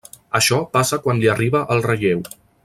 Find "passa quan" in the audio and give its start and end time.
0.77-1.21